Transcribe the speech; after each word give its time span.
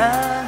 나 0.00 0.39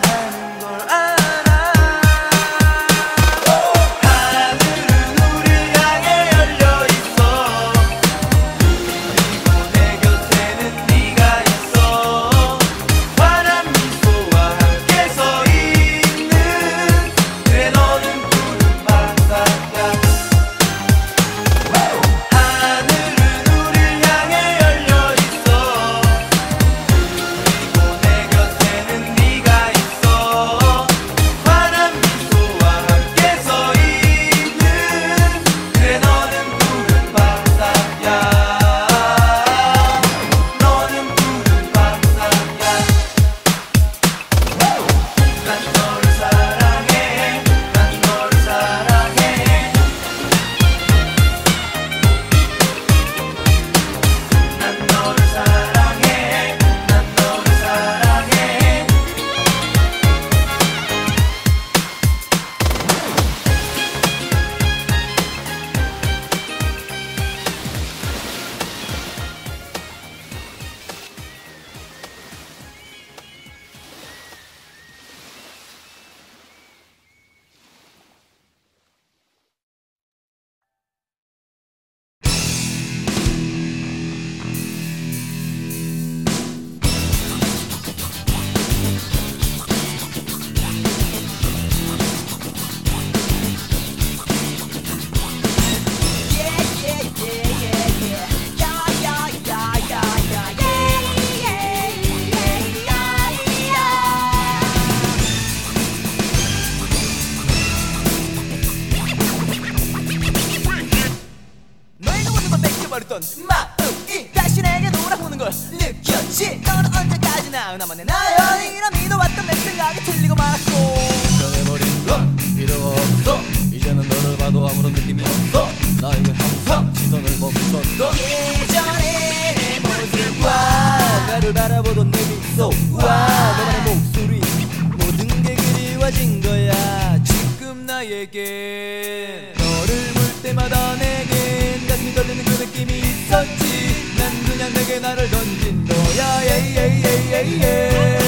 진도야 145.63 146.45
예예예예예 146.45 148.19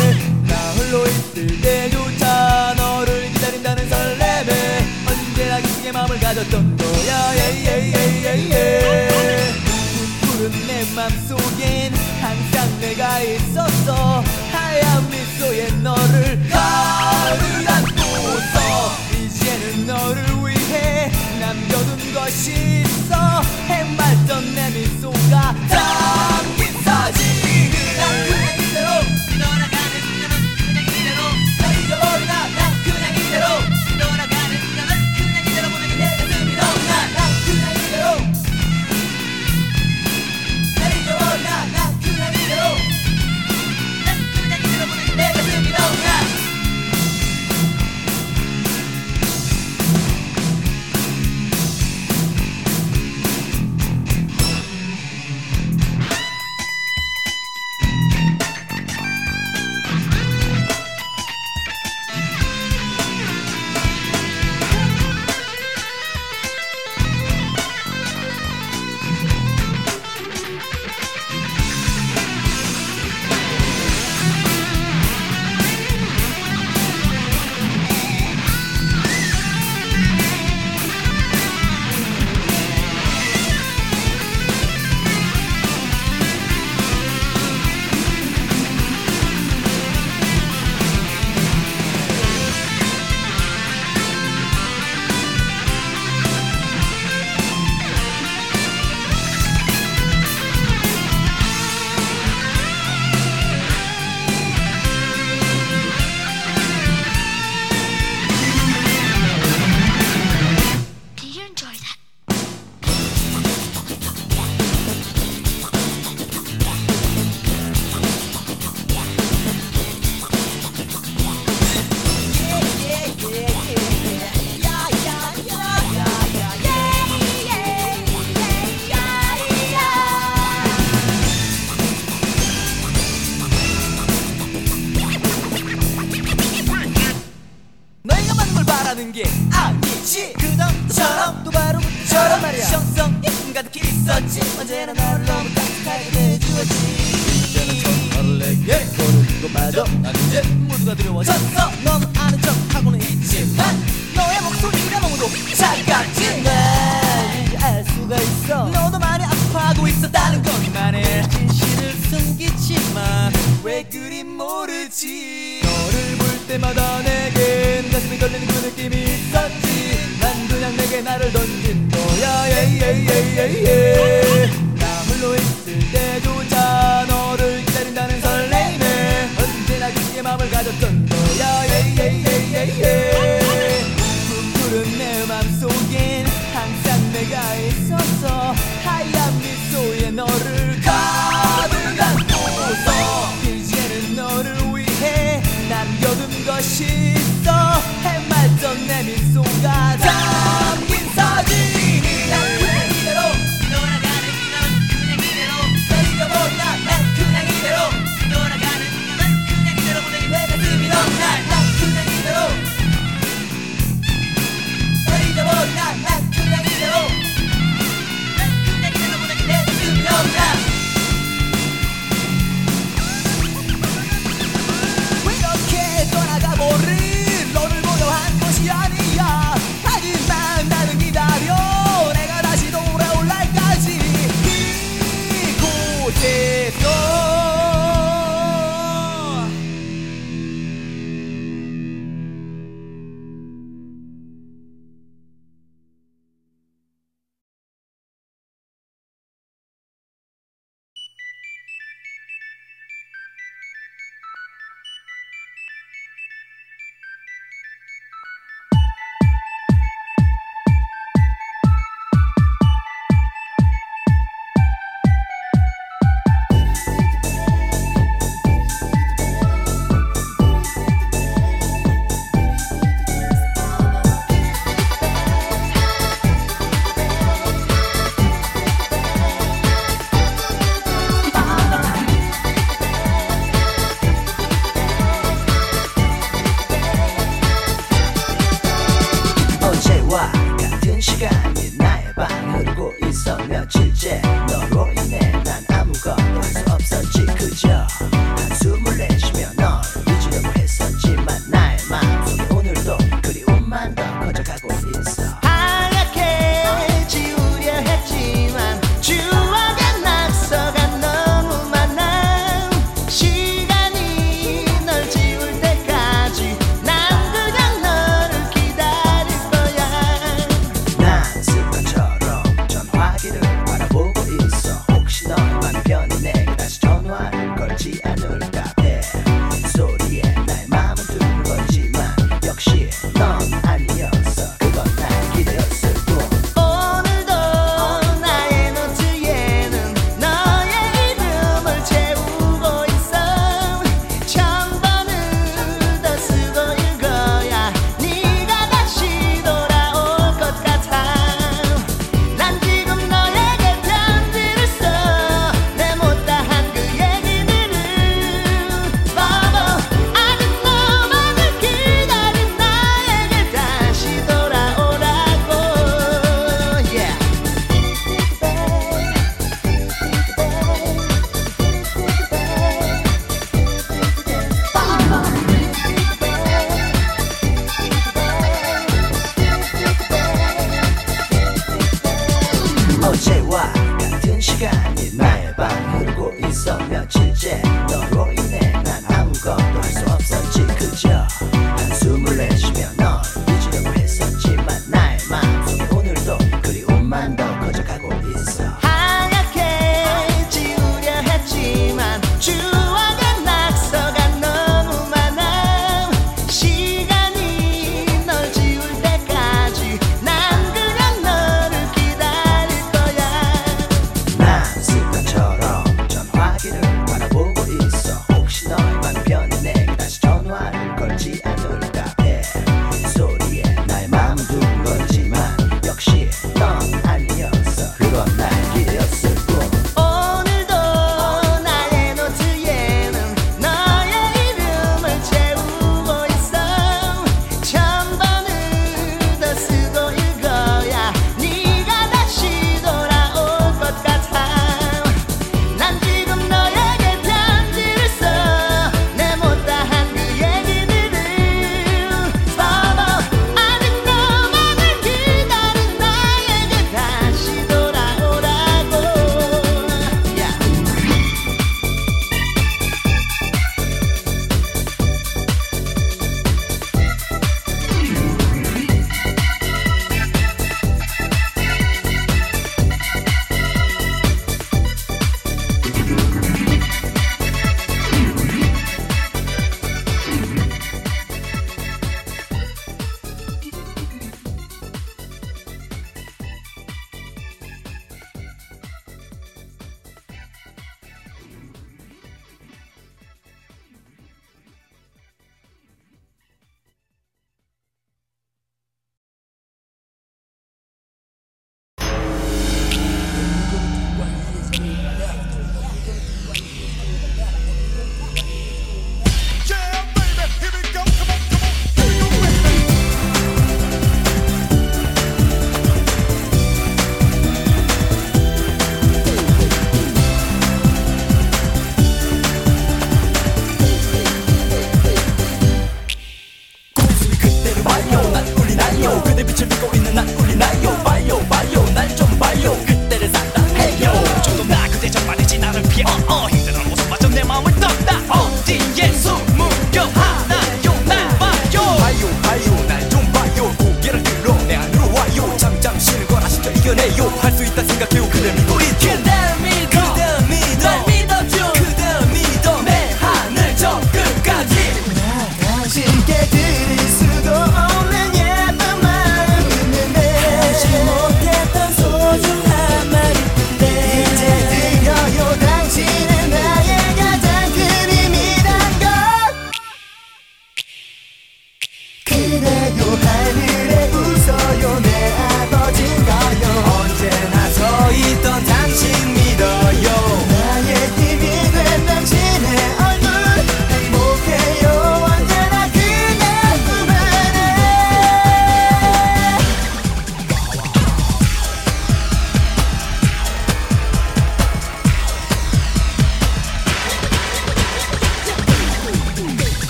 나 0.47 0.55
홀로 0.73 1.05
있을 1.07 1.61
때조차 1.61 2.75
너를 2.77 3.29
기다린다는 3.33 3.89
설렘에 3.89 4.85
언제나 5.09 5.59
기쁘게 5.61 5.93
마음을 5.93 6.21
가졌던 6.21 6.77
너야 6.77 7.35
예예예예예 7.37 9.11
푸른 10.23 10.51
내 10.67 10.85
맘속엔 10.95 11.93
항상 12.21 12.81
내가 12.81 13.21
있었어. 13.21 14.23
하얀 14.53 15.11
미소에 15.11 15.71
너를 15.83 16.49
가을 16.51 17.69
안고서. 17.69 18.93
이제는 19.13 19.87
너를 19.87 20.23
위해 20.45 21.11
남겨둔 21.41 22.15
것이 22.15 22.83
있어. 22.85 23.34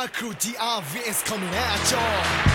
Baku, 0.00 0.32
is 1.08 1.22
coming 1.22 1.48
at 1.48 1.90
y'all. 1.90 2.47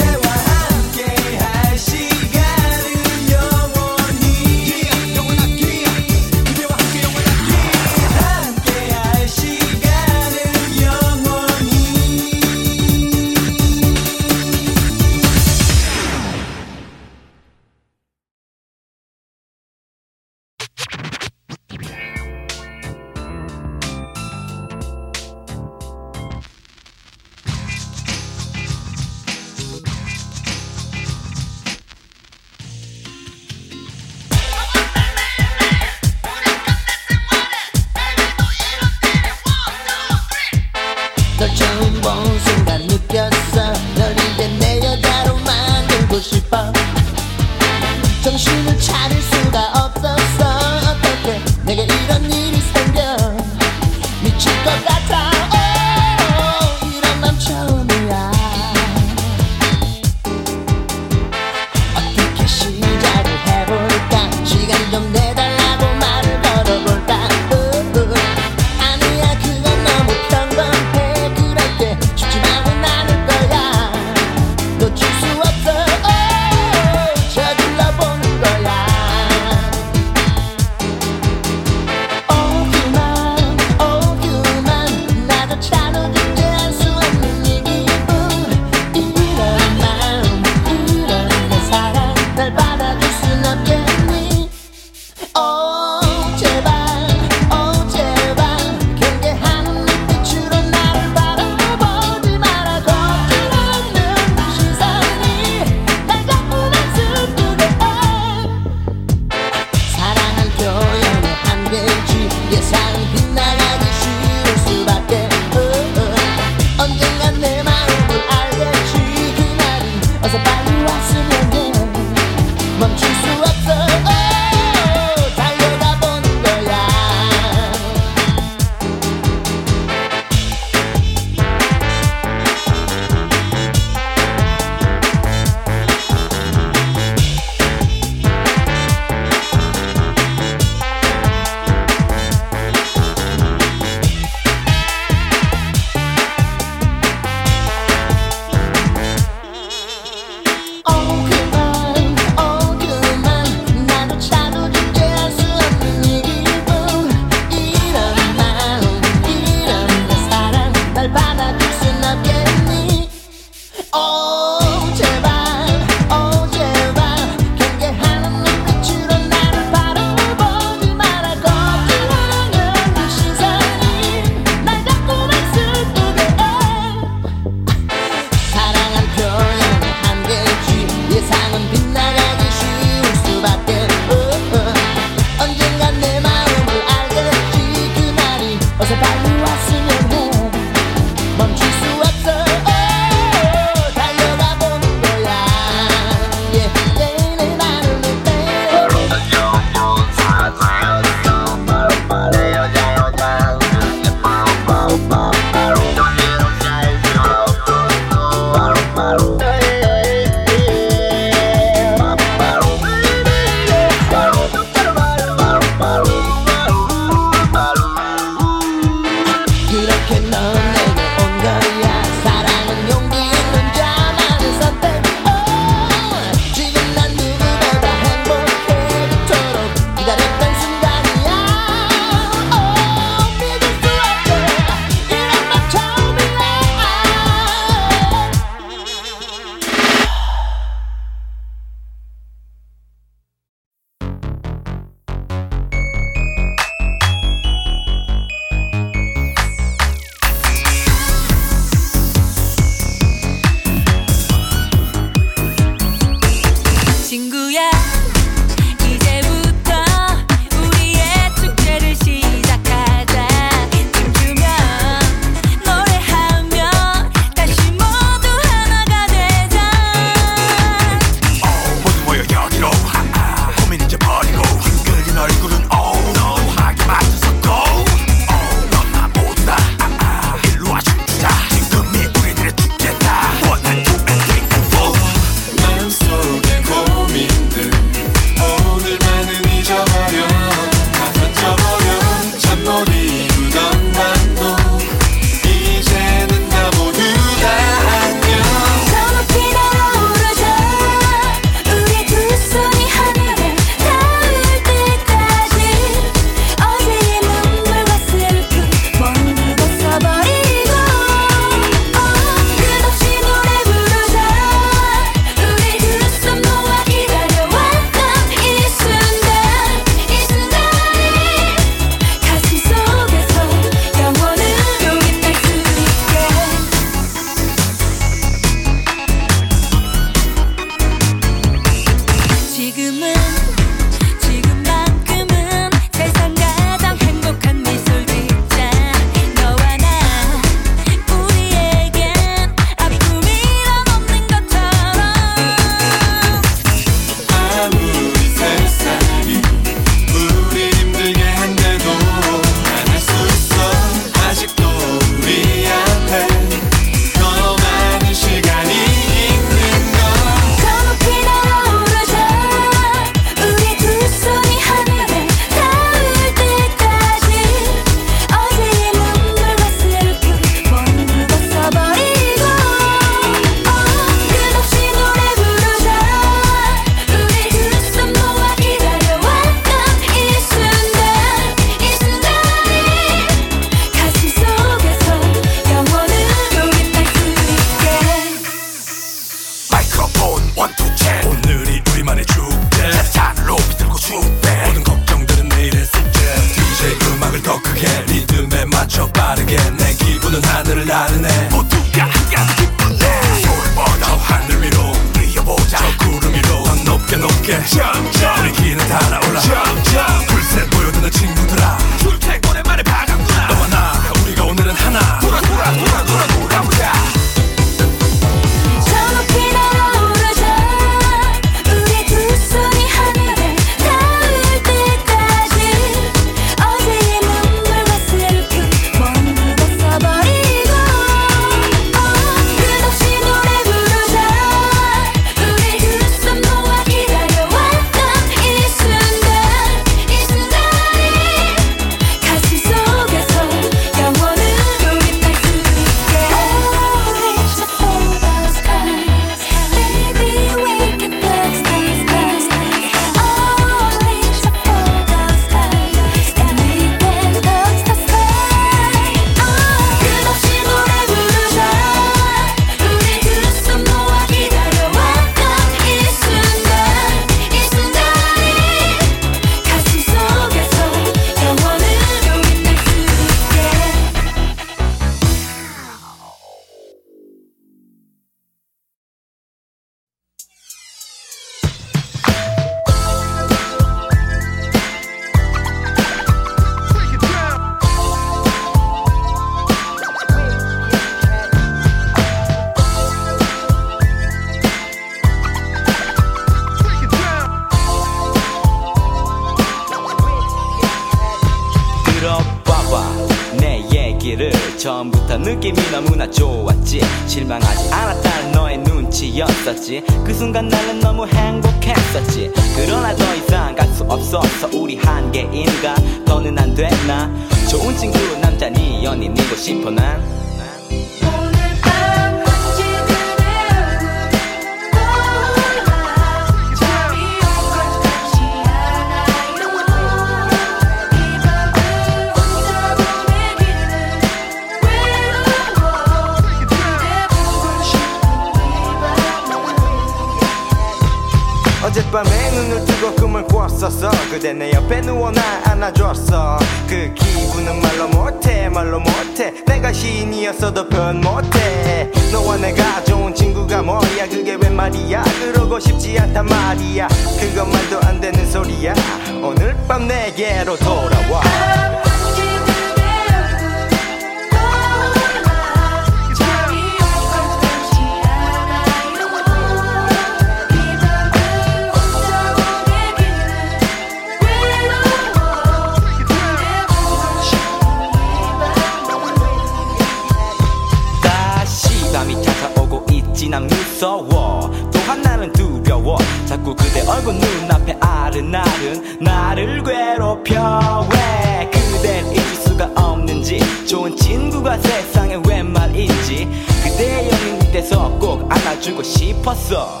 친구가 594.48 594.78
세상에 594.78 595.38
웬 595.46 595.70
말인지 595.72 596.48
그대의 596.82 597.30
영인 597.30 597.58
그때서 597.58 598.08
꼭 598.18 598.50
안아주고 598.50 599.02
싶었어. 599.02 600.00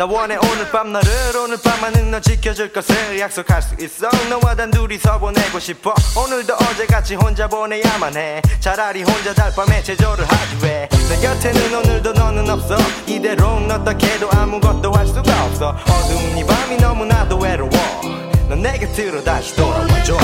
나 0.00 0.06
원해 0.06 0.38
오늘 0.50 0.70
밤 0.70 0.94
너를 0.94 1.10
오늘 1.44 1.58
밤만은 1.62 2.10
너 2.10 2.18
지켜줄 2.20 2.72
것을 2.72 3.20
약속할 3.20 3.60
수 3.60 3.74
있어. 3.78 4.08
너와 4.30 4.54
단 4.54 4.70
둘이서 4.70 5.18
보내고 5.18 5.60
싶어. 5.60 5.92
오늘도 6.16 6.54
어제같이 6.54 7.16
혼자 7.16 7.46
보내야만 7.46 8.16
해. 8.16 8.40
차라리 8.60 9.02
혼자 9.02 9.34
달밤에 9.34 9.82
제조를 9.82 10.24
하지 10.24 10.56
왜내 10.62 11.20
곁에는 11.20 11.74
오늘도 11.74 12.12
너는 12.14 12.48
없어. 12.48 12.78
이대로 13.06 13.60
너 13.60 13.84
딱해도 13.84 14.30
아무것도 14.30 14.90
할 14.90 15.06
수가 15.06 15.44
없어. 15.44 15.76
어두운 15.86 16.38
이 16.38 16.46
밤이 16.46 16.78
너무나도 16.78 17.36
외로워. 17.36 17.70
넌 18.48 18.62
내 18.62 18.78
곁으로 18.78 19.22
다시 19.22 19.54
돌아와줘. 19.54 20.16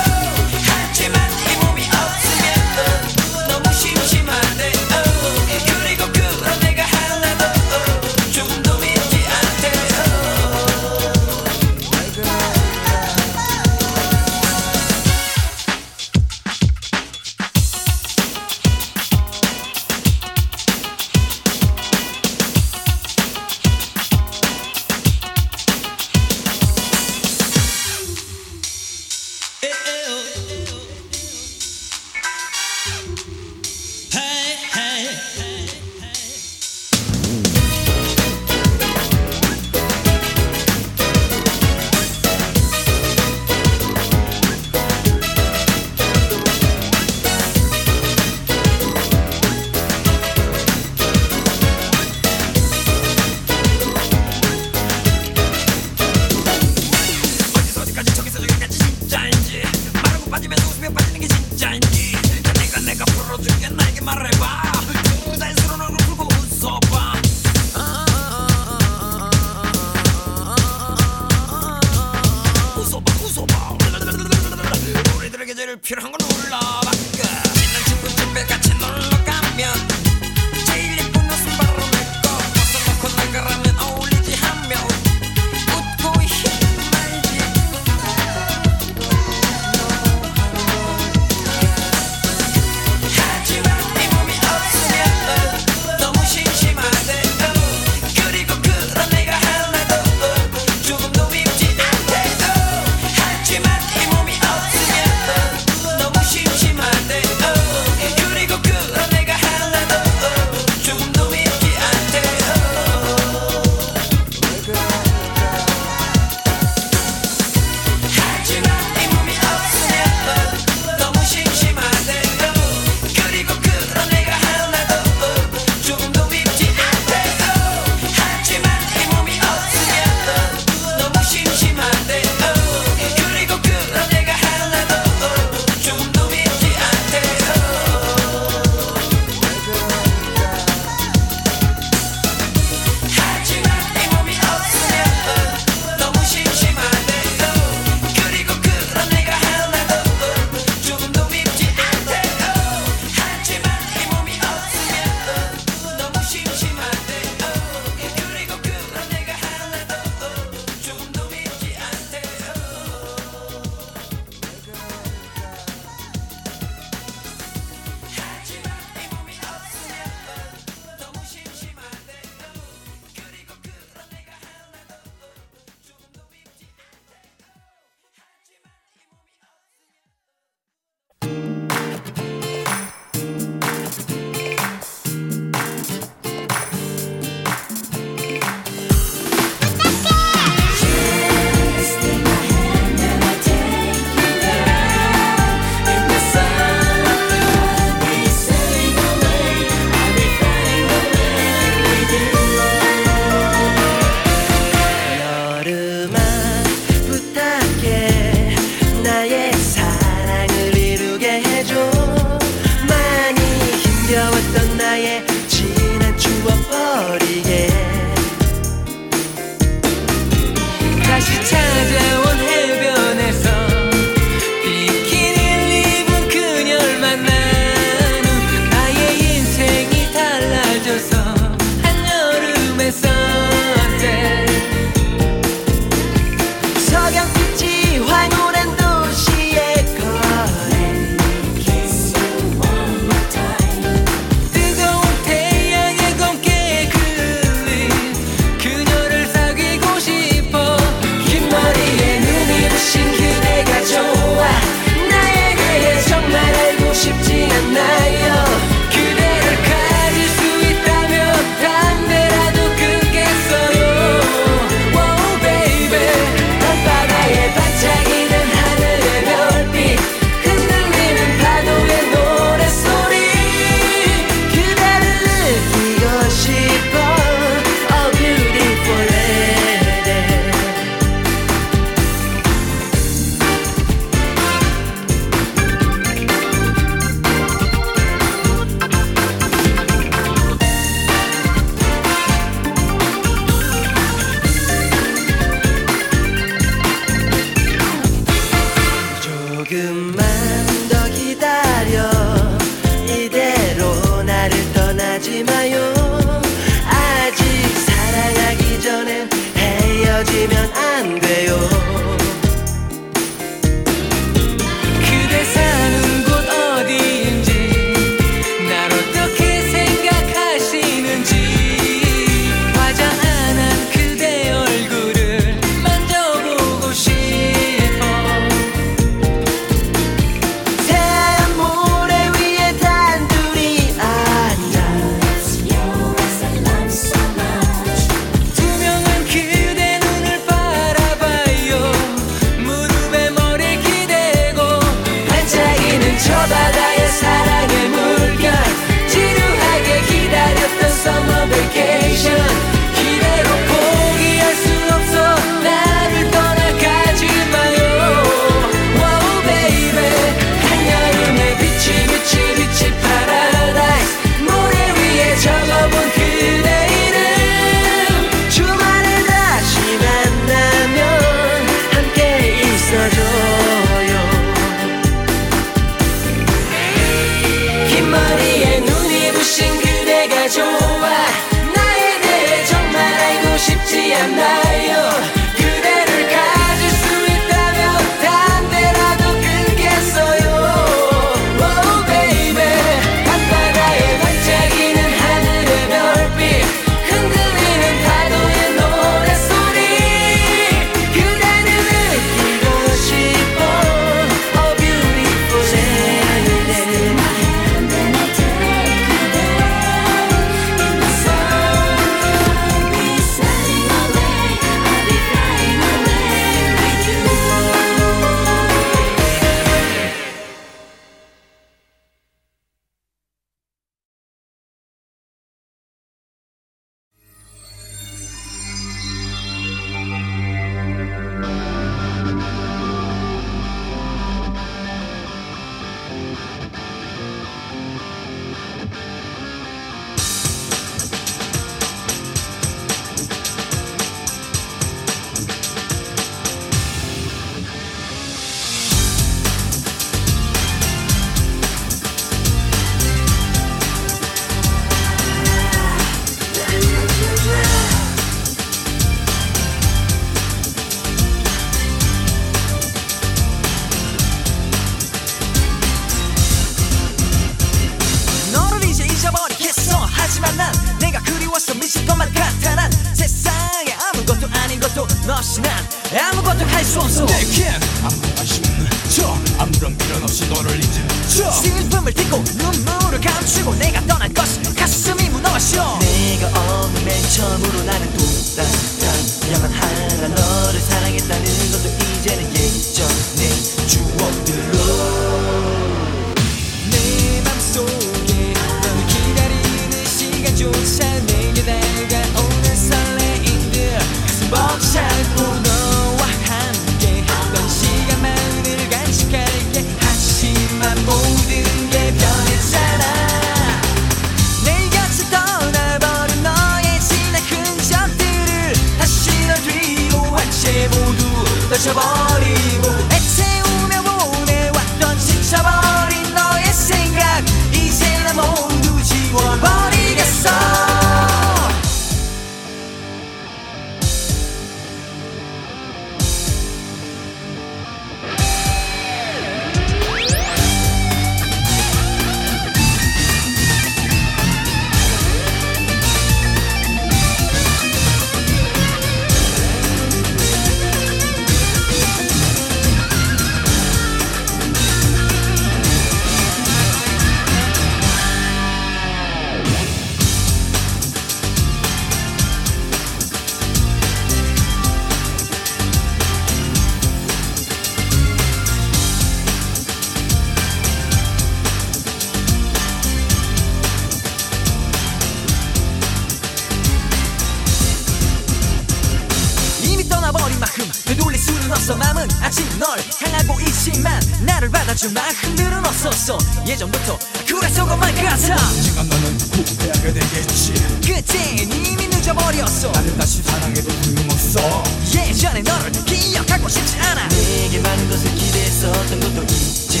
있어. 586.24 586.38
예전부터 586.66 587.18
그래서 587.46 587.84
그만 587.84 588.14
같아 588.14 588.56
언젠간 588.56 589.08
너는 589.08 589.38
후회하게 589.40 590.14
되겠지. 590.14 590.72
그땐 591.04 591.70
이미 591.70 592.08
늦어버렸어. 592.08 592.92
나는 592.92 593.18
다시 593.18 593.42
사랑해도 593.42 593.90
소용없어. 594.02 594.82
예전에 595.14 595.60
너를 595.60 595.92
기억하고 595.92 596.68
싶지 596.68 596.96
않아. 596.98 597.28
내게 597.28 597.78
많은 597.80 598.08
것을 598.08 598.34
기대했었던 598.34 599.20
것도 599.20 599.42
이제 599.44 600.00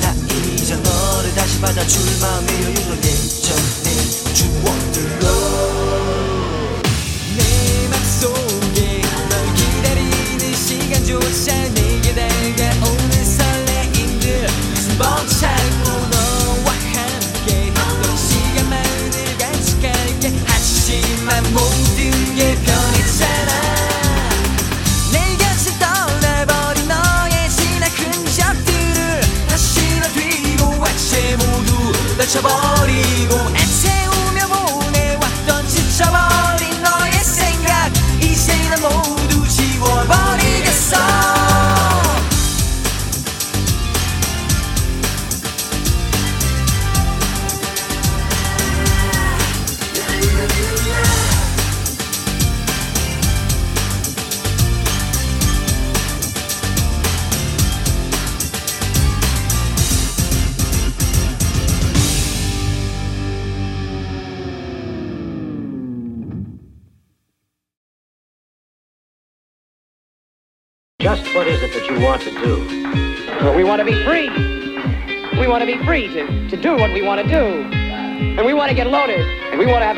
다. 0.00 0.14
잊어 0.62 0.76
너를 0.76 1.34
다시 1.34 1.60
받아줄 1.60 2.00
마음의 2.20 2.62
여유로 2.62 2.96
예전의 2.98 4.34
추억들로 4.34 5.41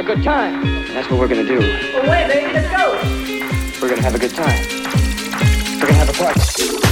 good 0.04 0.22
time. 0.22 0.62
And 0.62 0.90
that's 0.90 1.10
what 1.10 1.18
we're 1.18 1.28
gonna 1.28 1.44
do. 1.44 1.58
Away, 1.58 2.08
wait, 2.08 2.28
baby, 2.28 2.52
let's 2.52 2.68
go. 2.76 3.80
We're 3.80 3.88
gonna 3.88 4.02
have 4.02 4.14
a 4.14 4.18
good 4.18 4.34
time. 4.34 4.60
We're 5.80 5.86
gonna 5.86 5.94
have 5.94 6.10
a 6.10 6.12
party. 6.12 6.83